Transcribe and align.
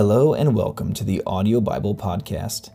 Hello 0.00 0.32
and 0.32 0.54
welcome 0.54 0.94
to 0.94 1.04
the 1.04 1.22
Audio 1.26 1.60
Bible 1.60 1.94
Podcast. 1.94 2.70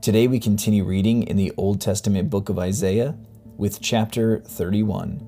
Today 0.00 0.28
we 0.28 0.38
continue 0.38 0.84
reading 0.84 1.24
in 1.24 1.36
the 1.36 1.52
Old 1.56 1.80
Testament 1.80 2.30
book 2.30 2.48
of 2.48 2.56
Isaiah 2.56 3.16
with 3.56 3.80
chapter 3.80 4.38
31. 4.46 5.20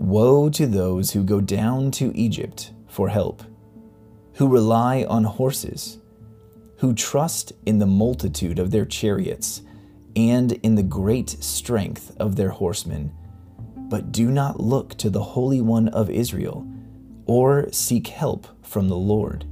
Woe 0.00 0.50
to 0.50 0.66
those 0.66 1.12
who 1.12 1.22
go 1.22 1.40
down 1.40 1.92
to 1.92 2.10
Egypt 2.16 2.72
for 2.88 3.08
help, 3.08 3.44
who 4.34 4.48
rely 4.48 5.04
on 5.04 5.22
horses, 5.22 5.98
who 6.78 6.92
trust 6.92 7.52
in 7.64 7.78
the 7.78 7.86
multitude 7.86 8.58
of 8.58 8.72
their 8.72 8.84
chariots 8.84 9.62
and 10.16 10.50
in 10.64 10.74
the 10.74 10.82
great 10.82 11.30
strength 11.30 12.16
of 12.18 12.34
their 12.34 12.50
horsemen, 12.50 13.12
but 13.76 14.10
do 14.10 14.28
not 14.28 14.58
look 14.58 14.98
to 14.98 15.08
the 15.08 15.22
Holy 15.22 15.60
One 15.60 15.86
of 15.90 16.10
Israel 16.10 16.66
or 17.26 17.70
seek 17.70 18.08
help 18.08 18.48
from 18.66 18.88
the 18.88 18.96
Lord. 18.96 19.46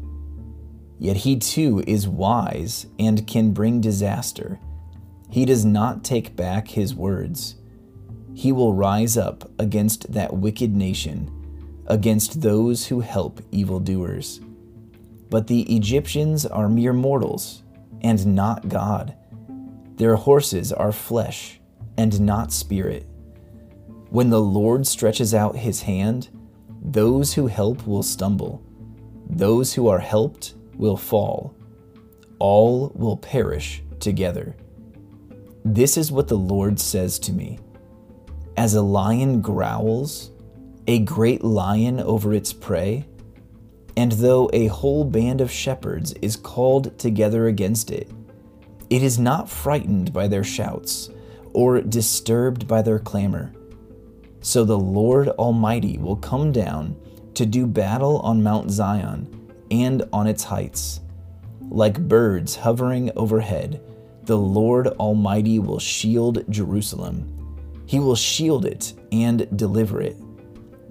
Yet 1.00 1.16
he 1.16 1.36
too 1.36 1.82
is 1.86 2.06
wise 2.06 2.86
and 2.98 3.27
can 3.27 3.52
bring 3.52 3.80
disaster. 3.80 4.60
He 5.30 5.46
does 5.46 5.64
not 5.64 6.04
take 6.04 6.36
back 6.36 6.68
his 6.68 6.95
words. 6.95 7.56
He 8.34 8.52
will 8.52 8.74
rise 8.74 9.16
up 9.16 9.50
against 9.59 10.12
that 10.12 10.36
wicked 10.36 10.76
nation, 10.76 11.30
against 11.86 12.42
those 12.42 12.86
who 12.86 13.00
help 13.00 13.40
evildoers. 13.50 14.40
But 15.30 15.46
the 15.46 15.62
Egyptians 15.74 16.45
are 16.45 16.68
mere 16.68 16.92
mortals, 16.92 17.62
and 18.02 18.34
not 18.34 18.68
God. 18.68 19.14
Their 19.96 20.16
horses 20.16 20.70
are 20.70 20.92
flesh, 20.92 21.60
and 21.96 22.20
not 22.20 22.52
spirit. 22.52 23.06
When 24.10 24.28
the 24.28 24.42
Lord 24.42 24.87
stretches 24.87 25.32
out 25.32 25.56
his 25.56 25.80
hand, 25.80 26.28
those 26.82 27.32
who 27.32 27.46
help 27.46 27.87
will 27.87 28.02
stumble. 28.02 28.62
Those 29.30 29.73
who 29.73 29.88
are 29.88 30.01
helped 30.01 30.54
will 30.80 30.96
fall, 30.96 31.54
all 32.38 32.90
will 32.95 33.16
perish 33.16 33.82
together. 34.00 34.56
This 35.64 35.96
is 35.96 36.10
what 36.10 36.28
the 36.28 36.38
Lord 36.38 36.80
says 36.80 37.18
to 37.20 37.32
me 37.32 37.59
As 38.56 38.74
a 38.74 38.82
lion 38.82 39.42
growls, 39.42 40.32
a 40.87 41.00
great 41.00 41.45
lion 41.45 42.00
over 42.00 42.32
its 42.32 42.52
prey, 42.52 43.06
and 43.96 44.12
though 44.12 44.48
a 44.52 44.68
whole 44.68 45.04
band 45.04 45.40
of 45.40 45.50
shepherds 45.50 46.12
is 46.22 46.34
called 46.34 46.98
together 46.98 47.46
against 47.46 47.90
it, 47.90 48.10
it 48.88 49.02
is 49.02 49.18
not 49.18 49.50
frightened 49.50 50.12
by 50.12 50.26
their 50.26 50.42
shouts 50.42 51.10
or 51.52 51.80
disturbed 51.82 52.66
by 52.66 52.80
their 52.80 52.98
clamor. 52.98 53.52
So 54.40 54.65
the 54.65 54.78
Lord 54.78 55.28
Almighty 55.28 55.98
will 55.98 56.16
come 56.16 56.50
down 56.50 56.96
to 57.34 57.44
do 57.44 57.66
battle 57.66 58.20
on 58.20 58.42
Mount 58.42 58.70
Zion 58.70 59.40
and 59.71 60.02
on 60.13 60.26
its 60.26 60.45
heights. 60.45 61.01
Like 61.68 62.09
birds 62.09 62.57
hovering 62.57 63.10
overhead, 63.16 63.80
the 64.25 64.38
Lord 64.38 64.88
Almighty 64.88 65.59
will 65.59 65.78
shield 65.78 66.44
Jerusalem. 66.49 67.37
He 67.87 67.99
will 67.99 68.16
shield 68.16 68.65
it 68.65 68.93
and 69.12 69.56
deliver 69.56 70.00
it. 70.00 70.16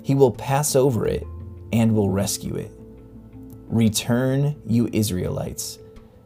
He 0.03 0.16
will 0.16 0.31
pass 0.31 0.75
over 0.75 1.05
it 1.05 1.25
and 1.71 1.94
will 1.94 2.09
rescue 2.09 2.55
it. 2.55 2.71
Return, 3.67 4.59
you 4.66 4.89
Israelites, 4.91 5.80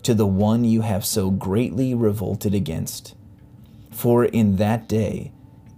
to 0.04 0.14
the 0.14 0.26
one 0.26 0.64
you 0.64 0.82
have 0.82 1.06
so 1.06 1.30
greatly 1.30 1.94
revolted 1.94 2.54
against. 2.54 3.16
For 3.92 4.26
in 4.26 4.56
that 4.58 4.88
day, 4.88 5.32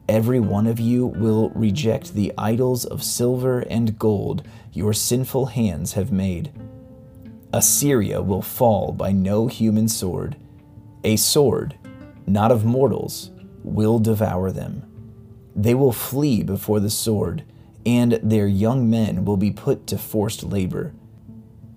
every 0.08 0.40
one 0.40 0.68
of 0.68 0.80
you 0.80 1.08
will 1.08 1.50
reject 1.50 2.14
the 2.14 2.32
idols 2.38 2.86
of 2.86 3.04
silver 3.04 3.60
and 3.62 3.98
gold 3.98 4.48
your 4.72 4.94
sinful 4.94 5.48
hands 5.48 5.94
have 5.94 6.12
made. 6.12 6.52
Assyria 7.56 8.22
will 8.22 8.42
fall 8.42 8.92
by 8.92 9.14
no 9.14 9.48
human 9.48 9.88
sword. 9.88 10.36
A 11.06 11.16
sword, 11.16 11.78
not 12.28 12.52
of 12.52 12.66
mortals, 12.66 13.32
will 13.64 13.98
devour 13.98 14.52
them. 14.52 14.84
They 15.56 15.74
will 15.74 15.94
flee 15.94 16.44
before 16.44 16.82
the 16.82 16.90
sword, 16.90 17.46
and 17.86 18.20
their 18.22 18.46
young 18.46 18.90
men 18.90 19.24
will 19.24 19.38
be 19.38 19.52
put 19.52 19.88
to 19.88 19.98
forced 19.98 20.44
labor. 20.44 20.92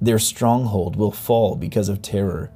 Their 0.00 0.18
stronghold 0.18 0.96
will 0.96 1.12
fall 1.12 1.54
because 1.54 1.88
of 1.88 2.02
terror. 2.02 2.50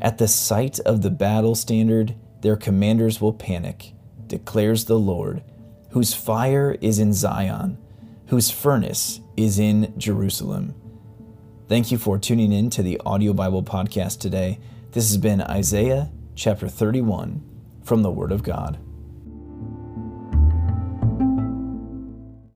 At 0.00 0.16
the 0.16 0.26
sight 0.26 0.80
of 0.80 1.02
the 1.02 1.10
battle 1.10 1.54
standard, 1.54 2.14
their 2.40 2.56
commanders 2.56 3.20
will 3.20 3.34
panic, 3.34 3.92
declares 4.26 4.86
the 4.86 4.98
Lord, 4.98 5.42
whose 5.90 6.14
fire 6.14 6.78
is 6.80 6.98
in 6.98 7.12
Zion, 7.12 7.76
whose 8.28 8.50
furnace 8.50 9.20
is 9.36 9.58
in 9.58 9.92
Jerusalem. 9.98 10.74
Thank 11.68 11.92
you 11.92 11.96
for 11.96 12.18
tuning 12.18 12.52
in 12.52 12.70
to 12.70 12.82
the 12.82 13.00
Audio 13.06 13.32
Bible 13.32 13.62
Podcast 13.62 14.18
today. 14.18 14.58
This 14.90 15.08
has 15.08 15.16
been 15.16 15.40
Isaiah 15.40 16.10
chapter 16.34 16.68
31 16.68 17.40
from 17.84 18.02
the 18.02 18.10
Word 18.10 18.32
of 18.32 18.42
God. 18.42 18.78